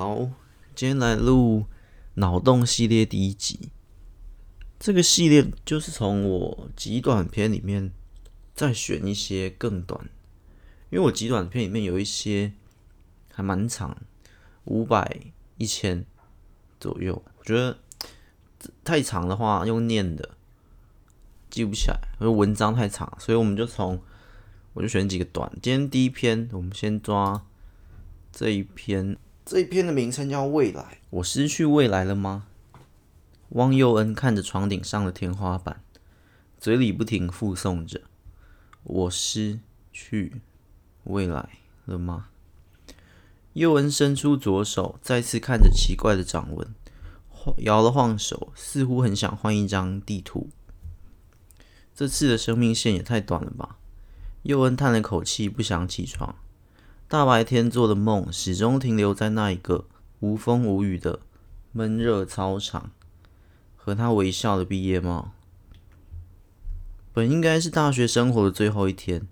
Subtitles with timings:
[0.00, 0.30] 好，
[0.74, 1.66] 今天来录
[2.14, 3.68] 脑洞系列第一集。
[4.78, 7.92] 这个系列就是从我极短篇里面
[8.54, 10.08] 再选一些更短，
[10.88, 12.54] 因为我极短篇里面有一些
[13.30, 13.94] 还蛮长，
[14.64, 15.20] 五百、
[15.58, 16.06] 一千
[16.80, 17.22] 左右。
[17.36, 17.76] 我觉得
[18.82, 20.30] 太长的话用念的
[21.50, 24.00] 记不起来，因为文章太长，所以我们就从
[24.72, 25.52] 我就选几个短。
[25.60, 27.44] 今天第一篇，我们先抓
[28.32, 29.18] 这一篇。
[29.50, 32.46] 这一篇的名称叫《未来》，我失去未来了吗？
[33.48, 35.82] 汪佑恩看着床顶上的天花板，
[36.60, 38.02] 嘴里不停复诵着
[38.84, 39.58] ：“我失
[39.90, 40.40] 去
[41.02, 41.48] 未来
[41.84, 42.28] 了吗？”
[43.54, 46.72] 佑恩伸出左手，再次看着奇怪的掌纹，
[47.56, 50.48] 摇了晃手，似乎很想换一张地图。
[51.92, 53.78] 这次的生命线也太短了吧？
[54.44, 56.36] 佑恩叹了口气，不想起床。
[57.10, 59.86] 大白天做的梦，始终停留在那一个
[60.20, 61.18] 无风无雨的
[61.72, 62.92] 闷热操场，
[63.74, 65.32] 和他微笑的毕业帽。
[67.12, 69.26] 本应该是大学生活的最后一天，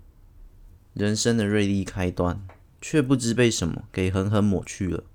[0.93, 2.45] 人生的锐利开端，
[2.81, 5.05] 却不知被什么给狠狠抹去了。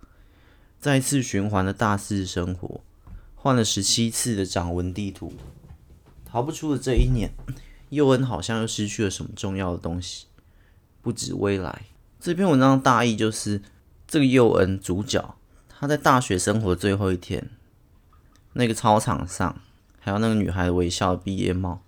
[0.81, 2.81] 再次循环的大四生活，
[3.34, 5.34] 换了十七次的掌纹地图，
[6.25, 7.34] 逃不出的这一年，
[7.91, 10.25] 佑恩好像又失去了什么重要的东西，
[11.03, 11.83] 不止未来。
[12.25, 13.61] 这篇文章大意就是，
[14.08, 15.36] 这个佑恩主角
[15.69, 17.50] 他在大学生活的最后一天，
[18.55, 19.61] 那个操场上，
[20.00, 21.83] 还有那个女孩微笑的毕业帽，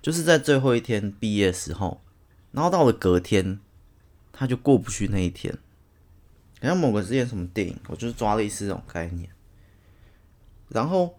[0.00, 2.00] 就是在最后一天毕业的时候，
[2.52, 3.60] 然后到了隔天，
[4.32, 5.52] 他就过不去那一天。
[6.62, 9.28] 好像某个之前什么电影，我就是抓类似这种概念。
[10.70, 11.18] 然后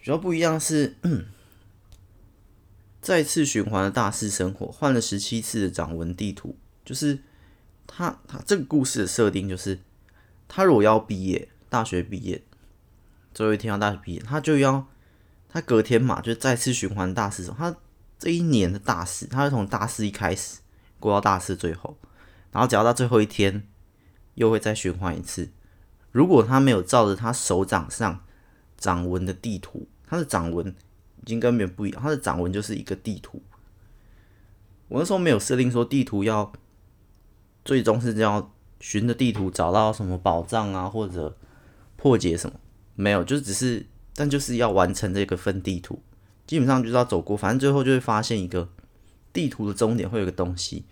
[0.00, 0.96] 比较不一样是，
[3.00, 7.20] 再次循环的大四生活，换了十七次的掌纹地图，就是。
[7.86, 9.78] 他他这个故事的设定就是，
[10.48, 12.42] 他如果要毕业，大学毕业，
[13.32, 14.86] 最后一天要大学毕业，他就要
[15.48, 17.46] 他隔天嘛，就再次循环大四。
[17.56, 17.74] 他
[18.18, 20.58] 这一年的大四，他会从大四一开始
[20.98, 21.96] 过到大四最后，
[22.52, 23.66] 然后只要到最后一天，
[24.34, 25.50] 又会再循环一次。
[26.12, 28.24] 如果他没有照着他手掌上
[28.76, 30.74] 掌纹的地图，他的掌纹
[31.22, 33.42] 已经跟别人不一样，他的掌纹就是一个地图。
[34.88, 36.52] 我那时候没有设定说地图要。
[37.66, 38.50] 最终是要
[38.80, 41.36] 循着地图找到什么宝藏啊，或者
[41.96, 42.58] 破解什么？
[42.94, 43.84] 没有，就只是，
[44.14, 46.00] 但就是要完成这个分地图，
[46.46, 48.68] 基本上就是要走过，反正最后就会发现一个
[49.32, 50.84] 地图的终点会有个东西，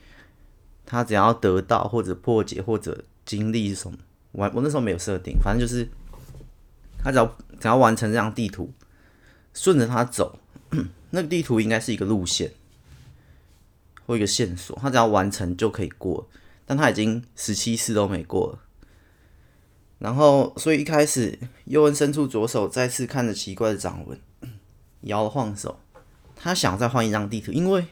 [0.85, 3.97] 他只要得到或者破解或者经历什么，
[4.33, 5.89] 我我那时候没有设定，反正就是
[6.99, 7.27] 他只要
[7.61, 8.73] 只要完成这张地图，
[9.53, 10.41] 顺着它走，
[11.11, 12.53] 那个地图应该是一个路线
[14.06, 16.29] 或一个线索，他只要完成就可以过。
[16.67, 18.59] 但他已经十七次都没过了，
[19.99, 24.19] 然后所以一开始尤恩伸出左手，再次看着奇怪的掌纹，
[25.03, 25.79] 摇了晃手，
[26.35, 27.85] 他想再换一张地图，因为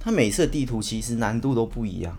[0.00, 2.18] 他每次地图其实难度都不一样，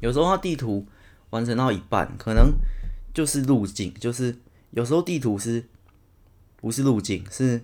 [0.00, 0.86] 有时候他地图
[1.30, 2.54] 完成到一半，可能
[3.12, 4.38] 就是路径，就是
[4.70, 5.66] 有时候地图是
[6.56, 7.62] 不是路径，是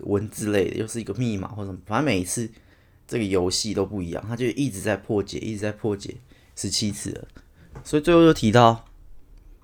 [0.00, 2.50] 文字类的，又是一个密码或者什么，反正每一次。
[3.06, 6.16] 这个游戏都不一样，他就一直在破解，一直在破解，
[6.56, 7.28] 十七次了。
[7.84, 8.84] 所以最后又提到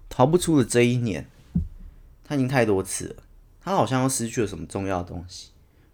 [0.08, 1.26] 逃不出的这一年，
[2.24, 3.22] 他已经太多次了，
[3.60, 5.50] 他好像又失去了什么重要的东西，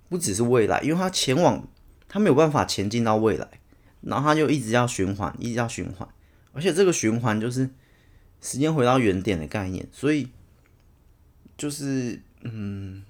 [0.09, 1.67] 不只是未来，因为他前往，
[2.09, 3.49] 他没有办法前进到未来，
[4.03, 6.09] 然后他就一直要循环，一直要循环，
[6.53, 7.71] 而且这个循环就是
[8.43, 10.29] 时间回到原点的概念，所以
[11.57, 13.05] 就是嗯。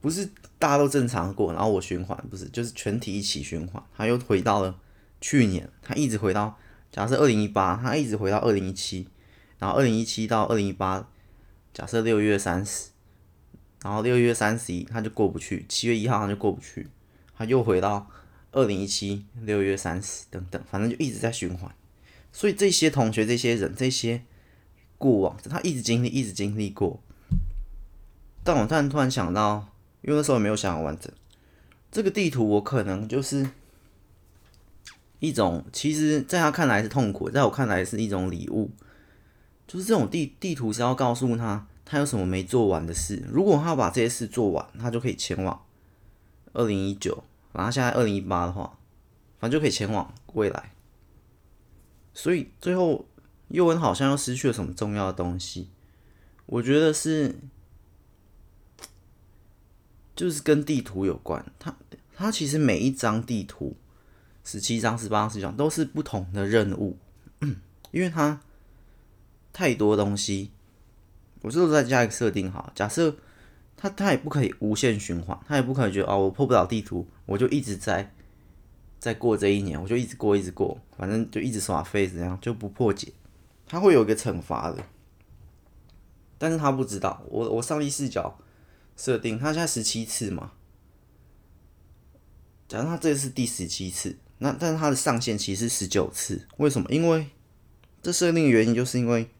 [0.00, 0.26] 不是
[0.58, 3.82] 大家都正常过，然后我循环，不是，就是全体一起循环。
[3.94, 4.74] 他又回到了
[5.20, 6.58] 去年，他一直回到，
[6.90, 9.06] 假设二零一八，他一直回到二零一七，
[9.58, 11.06] 然后二零一七到二零一八，
[11.74, 12.88] 假设六月三十，
[13.82, 16.88] 然后六月三十一他就过不去，七月一号他就过不去，
[17.36, 18.08] 他又回到
[18.52, 21.70] 二零一七六月三十等等，反正就一直在循环。
[22.32, 24.22] 所以这些同学、这些人、这些
[24.96, 27.02] 过往，他一直经历，一直经历过。
[28.42, 29.66] 但我突然突然想到。
[30.02, 31.12] 因为那时候也没有想完整
[31.90, 33.50] 这个地图，我可能就是
[35.18, 38.70] 一种，其实在他看来是痛苦，在我看来是一种礼物。
[39.66, 43.22] 就是这种地地图是要告诉他，他有什么没做完的事。
[43.28, 45.64] 如果他要把这些事做完，他就可以前往
[46.52, 47.22] 二零一九。
[47.52, 48.78] 然后现在二零一八的话，
[49.38, 50.72] 反正就可以前往未来。
[52.14, 53.04] 所以最后
[53.48, 55.68] 佑恩好像又失去了什么重要的东西。
[56.46, 57.36] 我觉得是。
[60.20, 61.74] 就是跟地图有关，它
[62.14, 63.74] 它其实每一张地图，
[64.44, 66.98] 十七张、十八张、十九张都是不同的任务，
[67.90, 68.38] 因为它
[69.50, 70.50] 太多东西。
[71.40, 73.16] 我是再加一个设定哈，假设
[73.78, 78.12] 他他也不可以无限循环，他也不可以觉得哦，我破不了地图，我就一直在
[78.98, 83.10] 在过这一年，我就一直过一直过，反正就一直耍废这样就不破解，
[83.66, 84.84] 它会有一个惩罚的。
[86.36, 88.38] 但是他不知道，我我上帝视角
[89.00, 90.52] 设定，他现在十七次嘛，
[92.68, 96.86] 假如他这是第十七次，那但是他的上限其实是十九次，为什么？
[96.90, 97.28] 因为
[98.02, 99.30] 这设定的原因就是因为。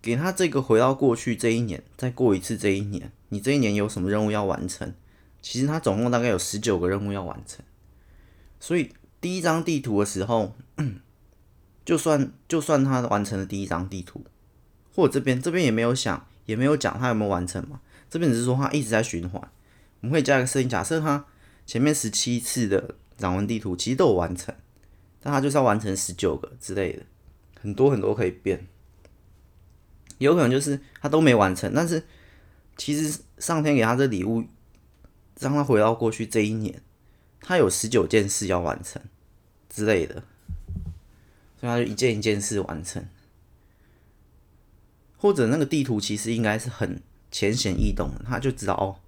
[0.00, 4.92] 给他这个回到过去这一年，再过一次这一年，你这一年有什么任务要完成？
[5.40, 7.64] 其实他总共大概有十九个任务要完成。
[8.60, 8.92] 所以
[9.22, 10.54] 第一张地图的时候，
[11.86, 14.22] 就算就算他完成了第一张地图，
[14.94, 17.80] 或者这边这边也没有想，也没有讲他有没有完成嘛。
[18.10, 19.40] 这边只是说他一直在循环。
[20.00, 21.24] 我们会加一个设定，假设他
[21.66, 24.54] 前面十七次的掌纹地图其实都有完成，
[25.20, 27.02] 但他就是要完成十九个之类的，
[27.60, 28.66] 很多很多可以变。
[30.18, 32.04] 有可能就是他都没完成，但是
[32.76, 34.44] 其实上天给他这礼物，
[35.40, 36.82] 让他回到过去这一年，
[37.40, 39.02] 他有十九件事要完成
[39.68, 40.22] 之类的，
[41.58, 43.04] 所以他就一件一件事完成。
[45.24, 47.00] 或者那个地图其实应该是很
[47.30, 49.00] 浅显易懂，他就知道哦，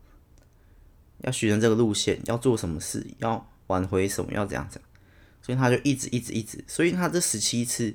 [1.19, 4.91] 要循着这个路线，要做什么事，要挽回什么，要怎样怎样，
[5.43, 7.95] 所以他就一直一直一直，所以他这十七次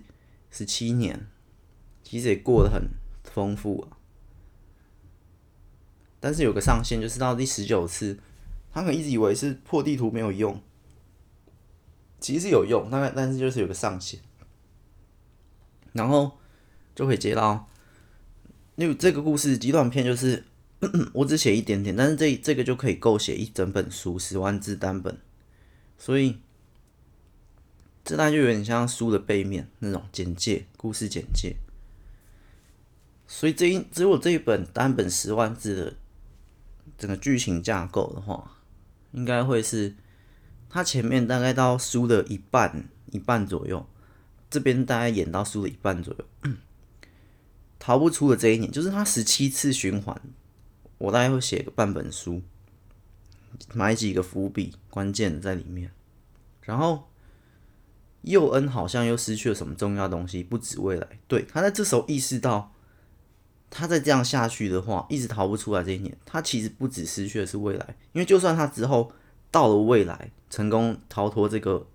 [0.52, 1.26] 十七年，
[2.04, 2.88] 其实也过得很。
[3.24, 3.98] 丰富啊，
[6.20, 8.20] 但是有个上限，就是到第十九次，
[8.72, 10.62] 他可能一直以为是破地图没有用，
[12.20, 14.20] 其实有用，大概但是就是有个上限，
[15.94, 16.38] 然后
[16.94, 17.70] 就可以接到，
[18.82, 20.44] 因为这个故事极短篇就是
[21.14, 25.16] 我只写一点点，但是这这个就可以够写一整本书，十万字单本，
[26.00, 26.40] 所以
[28.04, 31.58] 这单就有点像书的背面那种简介，故事简介。
[33.28, 35.94] 所以这一只有这一本单本十万字的
[36.98, 38.58] 整个剧情架构的话，
[39.12, 39.94] 应该会是
[40.68, 43.86] 它前面大概到书的一半一半左右，
[44.50, 46.52] 这边大概演到书的一半左右，
[47.82, 50.22] 逃不出的这一年，就是他十七次循环，
[51.00, 52.44] 我大概会写个半本书，
[53.74, 55.90] 埋几个伏笔关键在里面，
[56.62, 57.10] 然后
[58.22, 62.72] 佑恩好像又失去了什么重要东西，不止未来，对，他在这时候意识到。
[63.74, 69.10] 他再这样下去的话，一直逃不出来这一年，他其实不只失去的是未来，因为就算他之后
[69.50, 71.88] 到了未来，成功逃脱这个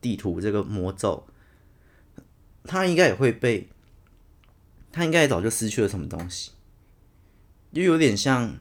[0.00, 1.24] 地图这个魔咒，
[2.64, 3.68] 他应该也会被，
[4.92, 6.52] 他应该也早就失去了什么东西，
[7.72, 8.58] 就有点像，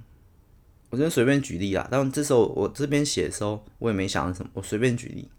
[0.90, 5.30] 我这边随便举例啦，但这时候我这边写的时候，我也没想什么，我随便举例，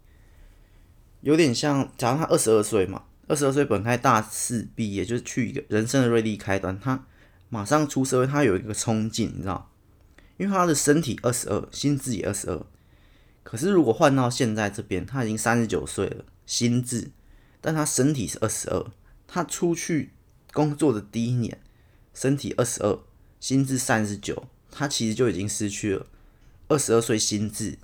[1.21, 7.05] 有点像，假如他二十二岁嘛，二十二岁本开大四毕业，就是去一个人生的锐利开端，他。
[7.53, 9.73] 马上出社会，他有一个冲劲，你知道？
[10.37, 12.65] 因为他的身体二十二，心智也二十二。
[13.43, 17.11] 可是如果换到现在这边，他已经三十九岁了，心智，
[17.59, 18.85] 但他身体是二十二。
[19.27, 20.11] 他出去
[20.51, 21.59] 工作的第一年，
[22.13, 22.99] 身体二十二，
[23.39, 26.05] 心智三十九，他其实就已经失去了
[26.67, 27.77] 二十二岁心智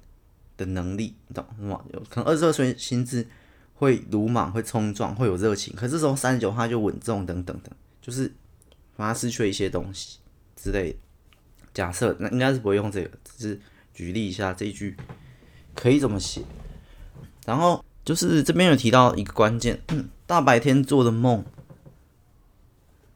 [0.55, 1.81] 的能力，懂吗？
[1.93, 3.27] 有可能二十二岁心智
[3.75, 7.71] 会鲁莽、会冲撞、会有热情，可是这时候三十九他就稳重等等等，
[8.01, 8.33] 就是。
[8.99, 10.17] 把他失去了一些东西
[10.55, 10.97] 之类的，
[11.71, 13.59] 假设那应该是不会用这个，只是
[13.93, 14.97] 举例一下这一句
[15.75, 16.41] 可以怎么写。
[17.45, 19.79] 然后就是这边有提到一个关键，
[20.25, 21.45] 大白天做的梦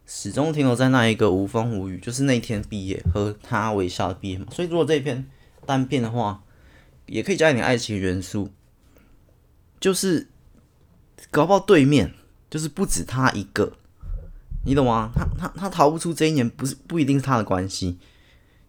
[0.06, 4.48] 始终停留在那一个无风无雨，就是那天毕业和他微笑的毕业嘛。
[4.52, 5.26] 所以如果这篇
[5.66, 6.44] 单片的话，
[7.06, 8.50] 也可以加一点爱情元素，
[9.80, 10.28] 就是
[11.30, 12.14] 搞不好对面
[12.50, 13.74] 就是不止他一个。
[14.64, 15.12] 你懂吗？
[15.16, 17.98] 他他他逃不出这一年，不是不一定是他的关系，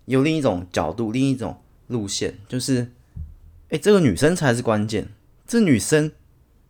[0.06, 2.92] 有另一种角度，另一种路线，就是，
[3.68, 5.08] 哎、这个女生才是关键。
[5.46, 6.12] 这女生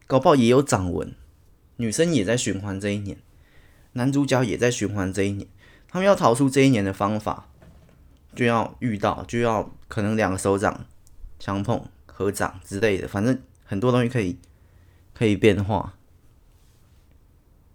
[0.09, 1.15] 搞不好也有掌纹，
[1.77, 3.17] 女生也在循环这一年，
[3.93, 5.49] 男主角也在循环这一年。
[5.89, 7.49] 他们要逃出这一年的方法，
[8.35, 10.87] 就要遇到，就要可能两个手掌
[11.39, 14.39] 相碰、合掌之类的，反正很多东西可以
[15.13, 15.95] 可以变化，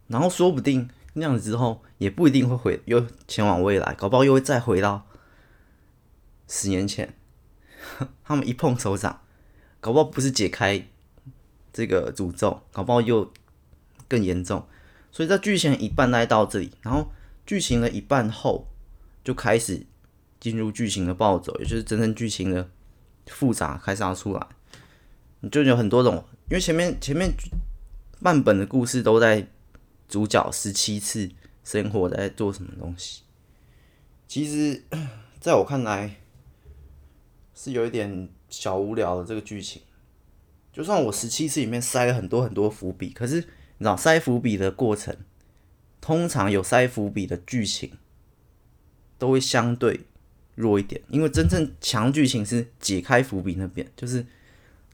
[0.08, 0.90] 然后说不定。
[1.20, 5.08] 那样子之后也不一定会回，又前往未来，搞不好又会再回到
[6.48, 7.16] 十年前。
[8.24, 9.22] 他们一碰手掌，
[9.80, 10.86] 搞不好不是解开
[11.74, 13.34] 这个诅咒，搞不好又
[14.08, 14.68] 更严重。
[15.18, 17.12] 所以在剧情一半来到这里，然后
[17.44, 18.68] 剧情的一半后
[19.24, 19.84] 就开始
[20.40, 22.70] 进入剧情的暴走，也就是真正剧情的
[23.26, 24.48] 复杂开始要出来。
[25.40, 27.34] 你就有很多种，因为前面前面
[28.22, 29.48] 半本的故事都在。
[30.10, 31.30] 主角十七次
[31.66, 33.24] 生活在做什么东西。
[34.26, 34.82] 其实，
[35.42, 36.22] 在我看来，
[37.54, 39.82] 是有一点小无聊的这个剧情。
[40.72, 43.46] 就算我十七次里面塞了很多很多伏笔，可是
[43.78, 45.16] 你知道塞伏笔的过程，
[46.02, 47.92] 通常有塞伏笔的剧情
[49.18, 50.02] 都会相对
[50.56, 54.26] 弱一点，因为真正强剧情是解开伏笔那边，就是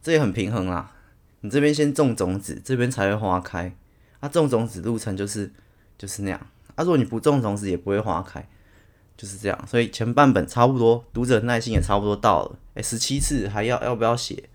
[0.02, 0.96] 这也很平衡啦。
[1.42, 3.76] 你这边先种种子，这边才会花开。
[4.20, 5.52] 啊，种种子路程就是
[5.98, 6.40] 就是那样。
[6.76, 8.48] 啊，如果你不种种子，也不会花开，
[9.18, 9.68] 就是这样。
[9.68, 12.58] 所以前半本差不多，读者耐心也差不多到了。
[12.76, 14.50] 哎，十七次还要要不要写？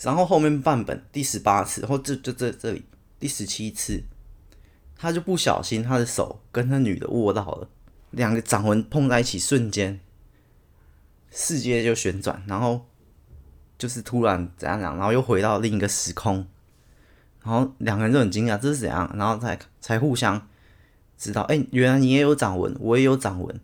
[0.00, 2.84] 然后后面半本第十八次，然后这这这这里
[3.18, 4.02] 第十七次，
[4.94, 7.68] 他就不小心他的手跟那女的握到了，
[8.10, 9.98] 两个掌纹碰在一起，瞬间
[11.30, 12.86] 世界就旋转，然后
[13.78, 16.46] 就是突然怎样怎样，然后又回到另一个时空，
[17.42, 19.10] 然后两个人就很惊讶，这是怎样？
[19.16, 20.46] 然后才才互相
[21.16, 23.60] 知道，哎，原来你也有掌纹，我也有掌纹，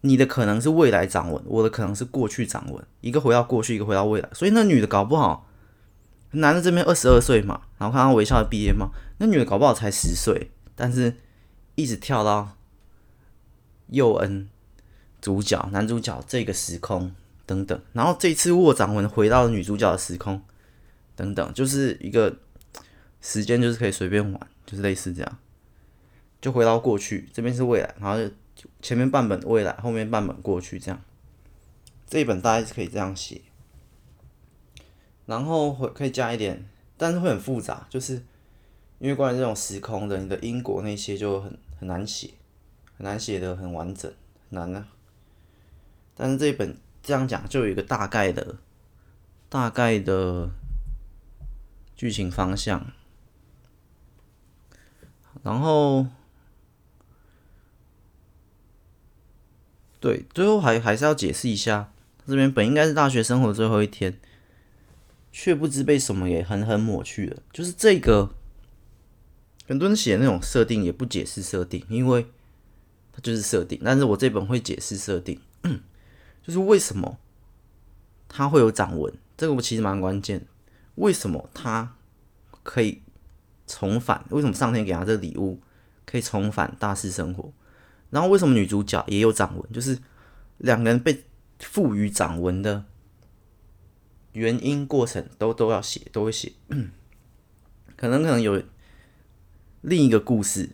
[0.00, 5.45] 你的可能是未来掌纹，我的可能是过去掌纹，一个回到过去，一个回到未来，所以那女的搞不好。
[6.32, 11.16] 男的这边二十二岁嘛，然后看到微笑的毕业嘛，那女的搞不好才十岁，但是
[11.74, 12.56] 一直跳到
[13.88, 14.48] 佑恩
[15.20, 17.14] 主角男主角这个时空
[17.46, 20.42] 等等，然后这次握掌纹回到了女主角的时空
[21.14, 22.36] 等等，就是一个
[23.20, 25.38] 时间就是可以随便玩，就是类似这样，
[26.40, 28.18] 就回到过去，这边是未来，然后
[28.54, 31.00] 就前面半本未来，后面半本过去这样，
[32.06, 33.40] 这一本大概是可以这样写。
[35.26, 36.64] 然后会可以加一点，
[36.96, 38.14] 但是会很复杂，就是
[38.98, 42.30] 因为关于这种时空的，你的因果那些就很很难写，
[42.96, 44.10] 很难写的很完整，
[44.50, 44.88] 很难啊。
[46.14, 48.56] 但是这一本这样讲就有一个大概的、
[49.48, 50.48] 大概的
[51.94, 52.86] 剧情方向。
[55.42, 56.06] 然后，
[60.00, 61.92] 对，最后还还是要解释一下，
[62.26, 64.18] 这边本应该是大学生活的最后一天。
[65.38, 67.42] 却不知被什么给狠狠抹去了。
[67.52, 68.30] 就是这个，
[69.68, 72.26] 很多人写的那种设定也不解释设定，因为
[73.12, 73.78] 它就是设定。
[73.84, 75.38] 但是我这本会解释设定，
[76.42, 77.18] 就是为什么
[78.26, 80.46] 它会有掌纹，这个我其实蛮关键。
[80.94, 81.94] 为什么他
[82.62, 83.02] 可以
[83.66, 84.24] 重返？
[84.30, 85.60] 为什么上天给他这个礼物
[86.06, 87.52] 可以重返大四生活？
[88.08, 89.70] 然后为什么女主角也有掌纹？
[89.70, 89.98] 就是
[90.56, 91.24] 两个人被
[91.58, 92.86] 赋予掌纹的。
[94.36, 96.52] 原因过程都都要写，都会写。
[97.96, 98.62] 可能可能有
[99.80, 100.68] 另一个故事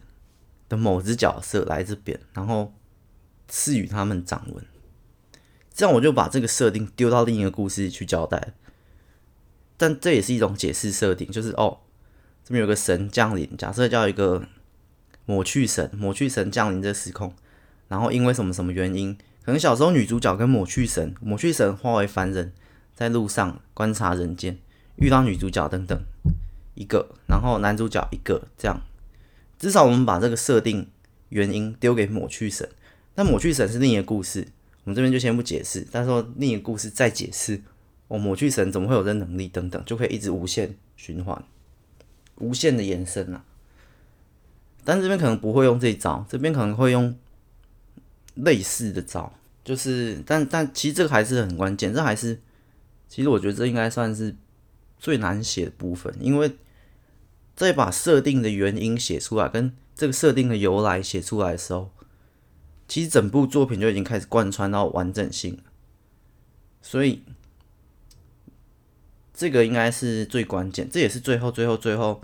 [0.68, 2.74] 的某只角色来这边，然后
[3.46, 4.64] 赐予他们掌纹，
[5.72, 8.54] 这样我就把这个设定丢到另一个故事去交代。
[9.76, 11.78] 但这也是一种解释设定，就是哦，
[12.42, 14.48] 这边有个神降临，假设叫一个
[15.24, 17.32] 抹去神，抹去神降临这时空，
[17.86, 22.52] 然后因为什么什么原因，可能小时候女主角跟抹去神，抹去神化为凡人。
[22.94, 24.58] 在路上观察人间，
[24.96, 25.98] 遇到女主角等等
[26.74, 28.80] 一个，然后男主角一个，这样
[29.58, 30.86] 至少我们把这个设定
[31.30, 32.68] 原因丢给抹去神。
[33.14, 34.46] 那抹去神是另一个故事，
[34.84, 35.86] 我们这边就先不解释。
[35.90, 37.60] 但是说另一个故事再解释，
[38.08, 41.44] 哦，抹去神怎么会有这能力等等，就可以一直无限循环，
[42.36, 43.44] 无限的延伸啊。
[44.84, 47.16] 但这边可能不会用这一招，这边可能会用
[48.34, 49.32] 类似的招，
[49.64, 52.40] 就是但但其实这个还是很关键，这还是。
[53.12, 54.34] 其实我觉得这应该算是
[54.98, 56.56] 最难写的部分，因为
[57.54, 61.90] 再把设定的原因写出来，跟这个设定的由来写出来的时候，
[62.88, 65.62] 其实整部作品就已经开始贯穿到完整性。
[66.80, 67.22] 所以
[69.34, 72.22] 这个应该是最关键，这也是最后最后最后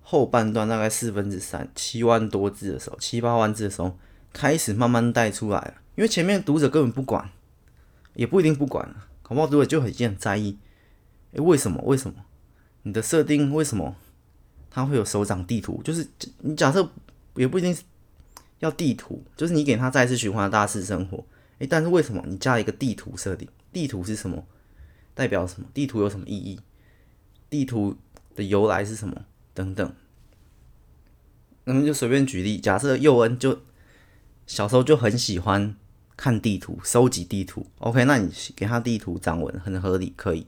[0.00, 3.98] 后半段大概四分之三七万多字的时候，七八万字的时候
[4.32, 5.74] 开始慢慢带出来了。
[5.96, 7.28] 因为前面读者根本不管，
[8.14, 8.94] 也不一定不管
[9.30, 9.46] 好不好？
[9.46, 10.58] 读者就很很在意，
[11.30, 11.80] 诶，为什么？
[11.84, 12.24] 为什么？
[12.82, 13.94] 你的设定为什么
[14.68, 15.80] 它会有手掌地图？
[15.84, 16.04] 就是
[16.38, 16.90] 你假设
[17.36, 17.84] 也不一定是
[18.58, 21.24] 要地图，就是你给他再次循环的大四生活，
[21.60, 23.48] 诶，但是为什么你加一个地图设定？
[23.72, 24.44] 地图是什么？
[25.14, 25.68] 代表什么？
[25.72, 26.58] 地图有什么意义？
[27.48, 27.96] 地图
[28.34, 29.26] 的由来是什么？
[29.54, 29.94] 等等。
[31.62, 33.60] 那么就随便举例，假设佑恩就
[34.48, 35.76] 小时候就很喜欢。
[36.20, 40.46] 看地图，收集地图，OK，那你给他地图掌纹很合理，可以，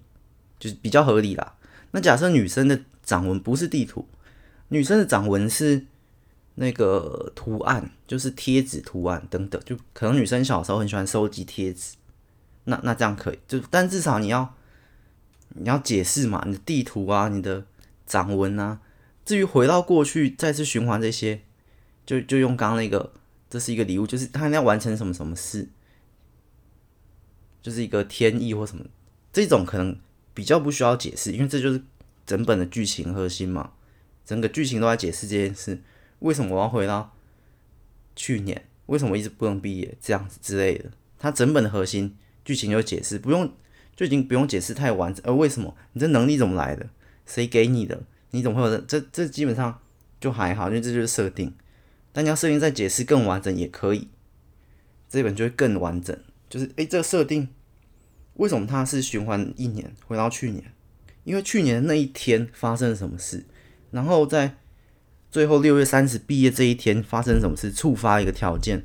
[0.59, 1.55] 就是比较合理啦。
[1.93, 4.07] 那假设女生的掌纹不是地图，
[4.69, 5.87] 女生的掌纹是
[6.57, 11.95] 那个图案，就是贴纸图案等等，就可能女生小时候很喜欢收集贴纸，
[12.65, 14.55] 那那这样可以，就但至少你要
[15.55, 17.65] 你要解释嘛，你的地图啊，你的
[18.05, 18.81] 掌纹啊，
[19.25, 21.41] 至于回到过去再次循环这些，
[22.05, 23.15] 就就用刚刚那个，
[23.53, 25.69] 这是一个礼物，就是他要完成什么什么事，
[27.61, 28.87] 就是一个天意或什么，
[29.31, 29.95] 这种可能
[30.33, 31.83] 比较不需要解释，因为这就是
[32.25, 33.73] 整本的剧情核心嘛，
[34.25, 35.83] 整个剧情都在解释这件事，
[36.21, 37.15] 为什么我要回到
[38.17, 42.17] 去年，为什么我一直不能毕业这样子之类的，它整本的核心
[42.47, 43.53] 剧情就解释，不用
[43.95, 46.89] 就已经不用解释太完整，而为什么你这能力怎么来的，
[47.27, 48.03] 谁给你的？
[48.31, 48.81] 你怎么会有？
[48.81, 49.79] 这这基本上
[50.19, 51.55] 就还好，因为这就是设定。
[52.13, 54.09] 但要设定再解释更完整也可以，
[55.09, 56.17] 这本就会更完整。
[56.49, 57.49] 就是诶，这个设定
[58.35, 60.73] 为什么它是循环一年回到去年？
[61.25, 63.47] 因为去年那一天发生了什么事？
[63.91, 64.57] 然后在
[65.31, 67.73] 最后六月三十毕业这一天发生什么事？
[67.73, 68.85] 触发一个条件，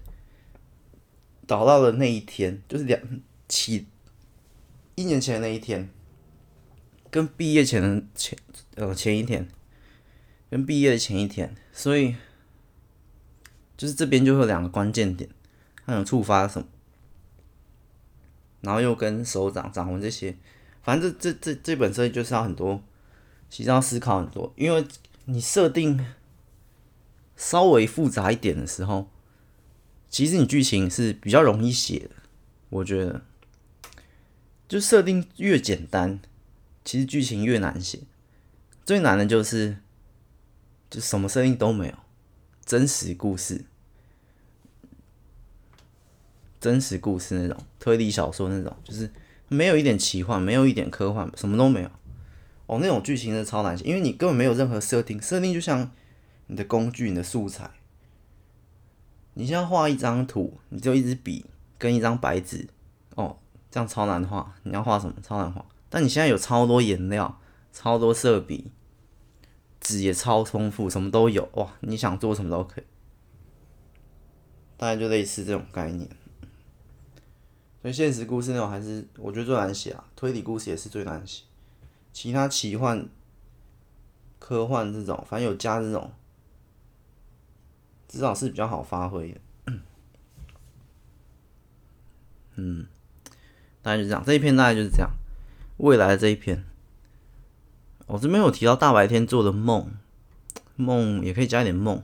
[1.46, 3.02] 导到了那一天，就是两
[3.50, 3.88] 起
[4.96, 5.90] 一年前的那一天，
[7.10, 8.38] 跟毕业前的前。
[8.76, 9.48] 呃，前一天
[10.52, 12.16] 跟毕业的前一天，所以
[13.78, 15.30] 就是这边就会有两个关键点，
[15.86, 16.68] 它有触发什么，
[18.62, 20.36] 然后又跟手掌掌纹这些，
[20.82, 22.82] 反正这这这这本设计就是要很多，
[23.50, 24.84] 其实要思考很多，因为
[25.26, 26.04] 你设定
[27.36, 29.10] 稍微复杂一点的时候，
[30.10, 32.16] 其实你剧情是比较容易写的，
[32.70, 33.22] 我觉得，
[34.68, 36.20] 就设定越简单，
[36.84, 38.00] 其实剧情越难写。
[38.86, 39.78] 最难的就是，
[40.90, 41.94] 就什么设定都没有，
[42.68, 43.64] 真实故事，
[46.60, 49.10] 真实故事那种推理小说那种，就是
[49.48, 51.90] 没有一点奇幻，没有一点科幻，什么都没有。
[52.66, 55.90] 哦，那种剧情是超难写，因为你根本没有任何设定，设定就像
[56.48, 57.72] 你的工具、你的素材。
[59.36, 61.46] 你现在画一张图，你就一支笔
[61.78, 62.68] 跟一张白纸，
[63.16, 63.38] 哦，
[63.72, 64.54] 这样超难画。
[64.64, 65.16] 你要画什么？
[65.24, 65.66] 超难画。
[65.90, 67.40] 但你现在有超多颜料，
[67.72, 68.72] 超多色笔。
[69.88, 71.74] 纸也超丰富，什么都有哇！
[71.80, 72.84] 你想做什么都可以，
[74.76, 76.10] 大概就类似这种概念。
[77.82, 81.46] 所以现实故事那种还是我觉得最难写啊，推理故事也是最难写。
[82.12, 83.08] 其他奇幻、
[84.40, 86.12] 科幻这种，反正有加这种，
[88.10, 89.40] 至少是比较好发挥的。
[92.56, 92.86] 嗯，
[93.82, 95.10] 大概就这样，这一篇大概就是这样。
[95.78, 96.66] 未来的这一篇。
[98.08, 99.92] 我这边有提到大白天做的梦，
[100.76, 102.02] 梦也可以加一点梦，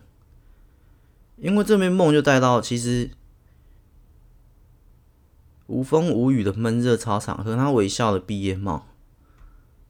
[1.38, 3.12] 因为这边梦就带到其实
[5.68, 8.86] 无风无雨的闷热操场和他微笑的毕业帽，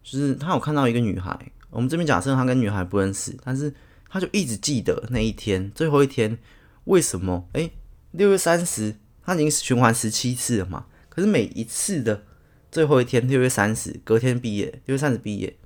[0.04, 3.74] 就是他有看到一个女孩，我们这边假设他跟女孩不认识，但是
[4.08, 6.38] 他就一直记得那一天最后一天，
[6.84, 7.50] 为什么？
[7.54, 7.72] 哎，
[8.12, 12.24] 六月三十，他已经循环十七次了嘛，可是每一次的
[12.72, 15.58] 最后一天六月三十，隔天毕业，六月三十毕业。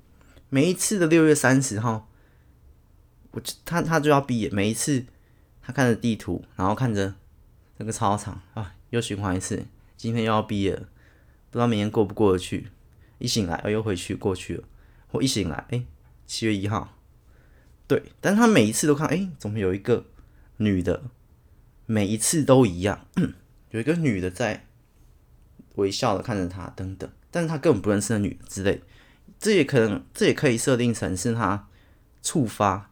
[0.50, 2.10] 每一次的六月三十号，
[3.32, 4.48] 我他他就要毕业。
[4.50, 5.04] 每一次
[5.60, 7.14] 他看着地图，然后看着
[7.76, 9.66] 那个操场啊，又循环一次。
[9.96, 10.88] 今天又要毕业了，
[11.50, 12.68] 不知道明天过不过得去。
[13.18, 14.64] 一醒来，又回去过去了。
[15.10, 15.86] 我一醒来，哎、欸，
[16.26, 16.96] 七月一号，
[17.86, 18.12] 对。
[18.20, 20.06] 但是他每一次都看，哎、欸，怎么有一个
[20.58, 21.02] 女的？
[21.84, 23.06] 每一次都一样，
[23.70, 24.66] 有一个女的在
[25.74, 27.10] 微笑的看着他，等等。
[27.30, 28.82] 但是他根本不认识那女的之类的。
[29.38, 31.68] 这也可能，这也可以设定成是他
[32.22, 32.90] 触发，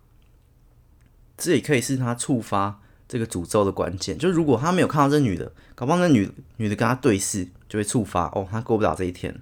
[1.36, 4.16] 这也可以是他触发这个诅咒的关键。
[4.16, 9.40] 就如果他没有看到这女的，搞不好那女女的跟他对视，就会触发哦，他过不了这一天，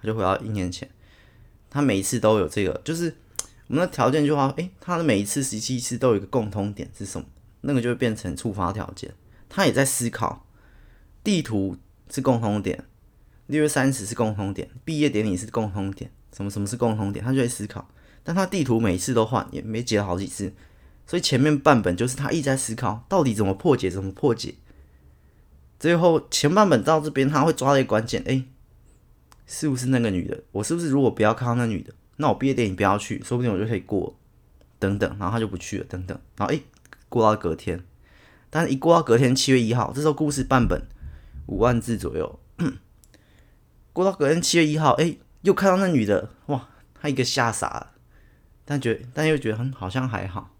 [0.00, 0.88] 他就回到一年前。
[1.68, 3.14] 他每一次都有这个，就是
[3.66, 7.26] 我们的条件就话，诶，他的每一次十七次都有一个共通点是什么？
[7.62, 9.12] 那个就会变成触发条件。
[9.48, 10.46] 他也在思考，
[11.24, 11.76] 地图
[12.08, 12.84] 是共通点，
[13.46, 16.10] 六月三十是共通点，毕业典礼是共通点。
[16.36, 17.24] 什么什么是共同点？
[17.24, 17.88] 他就会思考，
[18.22, 20.52] 但他地图每次都换，也没解好几次，
[21.06, 24.56] 所以前面半本就是他一直在思考，到底怎么破解，怎么破解。
[25.80, 28.44] 最后前半本到这边，他会抓一个关键，哎，
[29.46, 30.42] 是不是那个女的？
[30.52, 34.14] 我是不是如果不要看到那女的，那我毕业典礼不要去，说不定我就可以过，
[34.78, 36.60] 等等，然后他就不去了，等等，然后哎，
[37.08, 37.82] 过到隔天，
[38.50, 40.86] 但是一过到隔天七月一号，这时候故事半本
[41.46, 42.38] 五万字左右，
[43.94, 45.16] 过到隔天七月一号，哎。
[45.46, 46.68] 又看到那女的，哇，
[47.00, 47.92] 他一个吓傻了，
[48.64, 50.50] 但觉但又觉得很好像还好。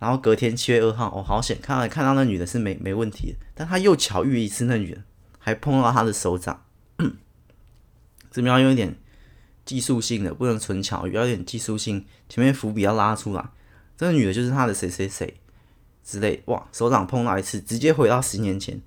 [0.00, 5.04] 然后隔天七月二号，哦，好险，看到看到那女的是没没问题，但他又巧遇一次那女的，
[5.38, 6.64] 还碰到他的手掌。
[8.32, 8.96] 这边要用一点
[9.64, 13.48] 技术性的，不能纯巧遇，要有点技术性，前面伏笔要拉出来。
[13.96, 15.40] 这个女的就是他的谁谁谁
[16.02, 18.82] 之类，哇，手掌碰到一次，直接回到十年前。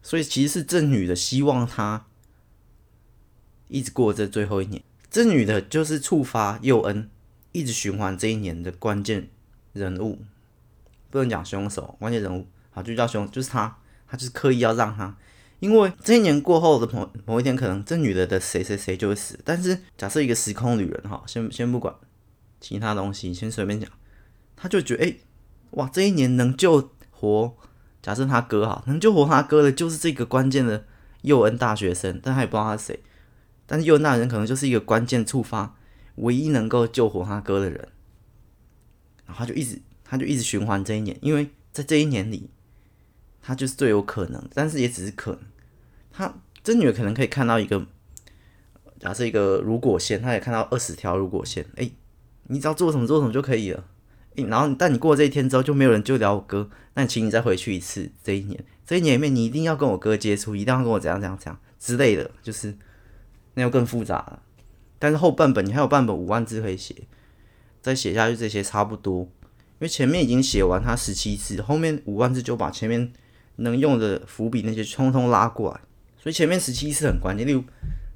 [0.00, 2.06] 所以其实是这女的希望他。
[3.70, 7.08] 一直过这最后一年，这女的就是触发佑恩
[7.52, 9.28] 一直循环这一年的关键
[9.72, 10.18] 人物，
[11.08, 13.78] 不能讲凶手，关键人物，好，就叫凶，就是他，
[14.08, 15.16] 他就是刻意要让他，
[15.60, 19.38] 因为这一年过后的某某一天，可能这女的的谁谁谁就会死。
[19.44, 21.94] 但是假设一个时空旅人，哈，先先不管
[22.60, 23.88] 其他东西，先随便讲，
[24.56, 25.14] 他就觉得，哎、
[25.70, 27.56] 哇，这一年能救活，
[28.02, 30.84] 假设他哥哈，能救活他哥的，就是这个关键的
[31.22, 33.00] 佑恩大学生，但他也不知道他是谁。
[33.70, 35.76] 但是佑恩那人可能就是一个关键触发，
[36.16, 37.78] 唯一能够救活他哥的人，
[39.24, 42.50] 然后他就一直，他就一直循环这一年，因为在这一年里，
[43.40, 45.40] 他就是最有可能，但是也只是可能。
[46.10, 47.86] 他这女的可能可以看到一个，
[48.98, 51.88] 假设一个如果线，他也看到二十条如果线，哎，
[52.48, 53.84] 你只要做什么做什么就可以了，
[54.34, 62.76] 哎，然后但你过这一天之后就没有人救了我哥，那请你再回去一次，这一年，这一年里面你一定要跟我哥接触，一定要跟我怎样怎样怎样之类的，就是。
[63.54, 64.42] 那又更复杂了，
[64.98, 66.94] 但是后半本你还有半本五万字可以写，
[67.82, 69.28] 再写下去这些差不多，因
[69.80, 73.12] 为前面已经写完它十七次，后面五万字就把前面
[73.56, 75.80] 能用的伏笔那些通通拉过来，
[76.16, 77.46] 所以前面十七次很关键。
[77.46, 77.64] 例如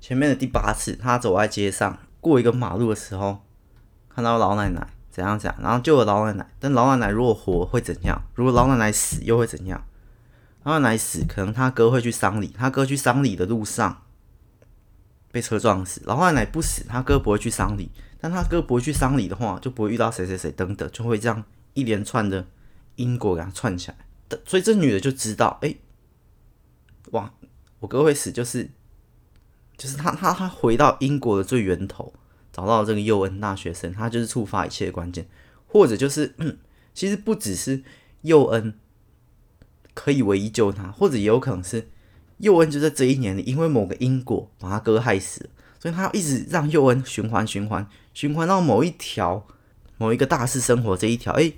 [0.01, 3.39] 前面的第八次，他走在街上过一个马路的时候，
[4.09, 8.23] 看到老奶奶怎样怎样，然后救了老奶奶，但老奶奶如果活会怎样？
[8.35, 9.85] 如果老奶奶死又会怎样？
[10.63, 14.04] 老奶奶死，可能他哥会去丧礼，他哥去丧礼的路上。
[15.35, 21.43] 被车撞死，老奶奶不死，他哥不会去丧礼，但他哥不会去丧礼的话，就不会遇到谁谁谁等等，就会这样
[21.73, 22.47] 一连串的
[22.95, 23.97] 因果给他串起来。
[24.47, 25.75] 所以这女的就知道，哎、
[27.11, 27.35] 哇，
[27.81, 28.71] 我哥会死，就是
[29.77, 32.15] 就是他他他回到因果的最源头，
[32.53, 35.27] 找到这个佑恩大学生，他就是触发一切的关键，
[35.67, 36.33] 或者就是
[36.95, 37.83] 其实不只是
[38.21, 38.79] 佑恩
[39.95, 41.89] 可以唯一救他，或者也有可能是。
[42.45, 45.49] 佑恩就在这一年里，因为某个因果把他哥害死，
[45.81, 49.47] 所以他要一直让佑恩循环、循环、循环到某一条、
[49.97, 51.53] 某一个大事生活这一条，哎，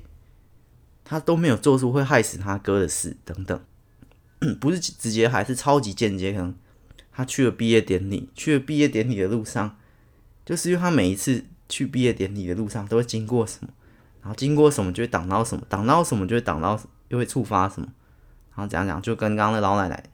[1.04, 3.60] 他都没有做出会害死他哥的事等等，
[4.60, 6.54] 不是直接还是超级间接，可能
[7.10, 9.76] 他去了毕业典礼，去了毕业典礼的路上，
[10.44, 13.68] 就是因为他每一次去毕业典礼的路上都会经过什么，
[14.20, 17.88] 然后经过什么就会挡到什么，挡到什么就会挡到，又会触发什么，
[18.54, 20.04] 然后讲讲就跟刚刚的老奶奶。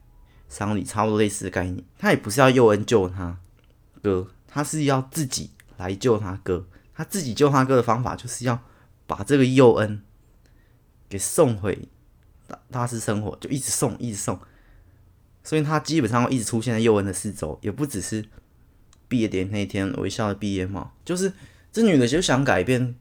[0.52, 3.38] 丧礼差不多类似的概念，他也不是要佑恩救他
[4.02, 6.66] 哥，他是要自己来救他哥。
[6.94, 8.62] 他自己救他哥的方法，就是要
[9.06, 10.02] 把这个佑恩
[11.08, 11.88] 给送回
[12.46, 14.38] 大大师生活，就一直送，一直送。
[15.42, 18.26] 所以他基本上一直出现在佑恩的四周，也不只是
[19.08, 21.32] 毕业典礼那天微笑的毕业帽，就是
[21.72, 22.94] 这女的就想改变，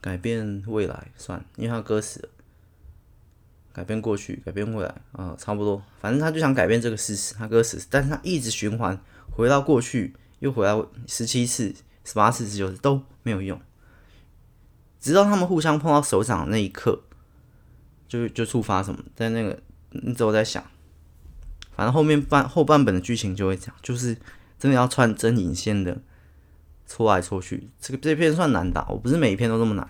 [0.00, 2.28] 改变未来，算，因为他哥死了。
[3.72, 5.82] 改变过去，改变未来，啊、差不多。
[6.00, 8.98] 反正他就想改变这个事实，他哥死，但是他一直循环，
[9.30, 13.60] 回到过去，又回到十七次、十八次、十九次都没有用，
[15.00, 17.02] 直到他们互相碰到手掌的那一刻，
[18.06, 19.58] 就就触发什么，在那个
[19.90, 20.62] 你之后在想，
[21.74, 24.16] 反正后面半后半本的剧情就会讲，就是
[24.58, 26.02] 真的要串针引线的，
[26.86, 27.70] 戳来戳去。
[27.80, 29.88] 这个这篇算难打，我不是每一篇都这么难。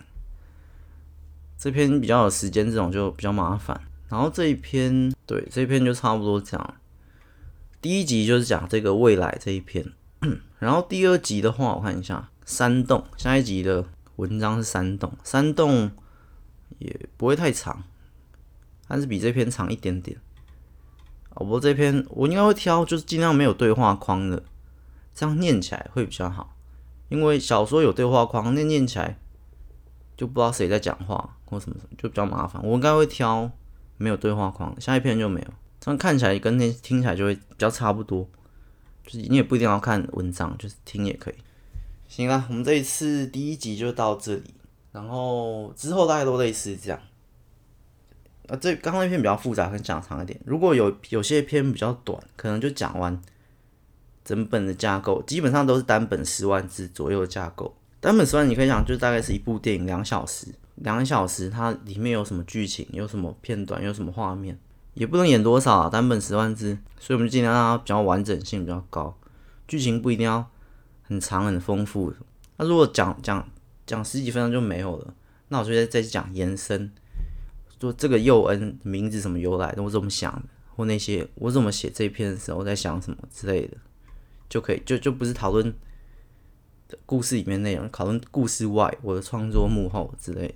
[1.62, 3.80] 这篇比较有时间，这种就比较麻烦。
[4.08, 6.74] 然后这一篇，对，这一篇就差不多讲。
[7.80, 9.86] 第一集就是讲这个未来这一篇，
[10.58, 13.04] 然后第二集的话，我看一下山洞。
[13.16, 15.92] 下一集的文章是山洞，山洞
[16.80, 17.84] 也不会太长，
[18.88, 20.18] 但是比这篇长一点点。
[21.30, 24.42] 不过这篇我应该会挑，就是尽量没有对话框的，
[25.14, 26.56] 这样念起来会比较好。
[27.08, 29.16] 因为小说有对话框，那念起来。
[30.22, 32.62] 就不知道谁在讲话或什么什么，就比较麻烦。
[32.64, 33.50] 我应该会挑
[33.96, 35.46] 没有对话框，下一篇就没有。
[35.80, 38.24] 这样看起来跟那听起来就会比较差不多。
[39.04, 41.34] 就是你也不一定要看文章，就是听也可以。
[42.06, 44.54] 行了，我们这一次第一集就到这里，
[44.92, 47.00] 然后之后大概都类似这样。
[48.46, 50.40] 啊，这刚刚那篇比较复杂，跟讲长一点。
[50.44, 53.20] 如果有有些篇比较短，可能就讲完
[54.24, 57.74] 整本的架构，基本上都是单本十万字左右的架构。
[58.02, 64.58] 单本十万，你可以想，就大概是一部电影，两小时，两小时，它里面有什么剧情，有什么片段，有什么画面，
[64.94, 65.88] 也不能演多少啊。
[65.88, 69.16] 单本十万字，所以我们就尽量让它比较完整性比较高，
[69.68, 70.44] 剧情不一定要
[71.02, 72.12] 很长很丰富。
[72.56, 73.48] 那如果讲讲
[73.86, 75.14] 讲十几分钟就没有了，
[75.46, 76.90] 那我就再再讲延伸，
[77.80, 80.42] 说这个佑恩名字什么由来的，我怎么想的，
[80.74, 83.76] 或那些我怎么写这篇的时候在想什么之类的，
[84.48, 85.72] 就可以就就不是讨论。
[87.06, 90.54] 故事里面内容，讨论故事外我的创作幕后之类的，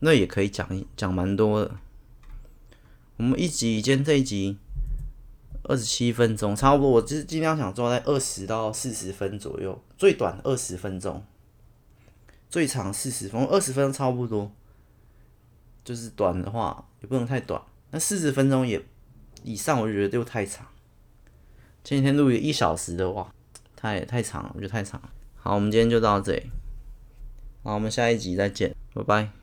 [0.00, 1.76] 那也可以讲讲蛮多的。
[3.16, 4.56] 我们一集，今天这一集
[5.64, 11.24] 二十七分钟，差不多，我就是尽量想做在二十到四十分左右，最短二十分钟，
[12.48, 14.52] 最长四十分，二十分钟差不多，
[15.84, 18.80] 就是短的话也不能太短，那四十分钟也
[19.42, 20.66] 以上，我就觉得又太长。
[21.82, 23.34] 前几天录一一小时的话，
[23.74, 25.10] 太太长了，我觉得太长了。
[25.40, 26.50] 好，我们今天就到这里，
[27.62, 29.37] 好，我们下一集再见，拜拜。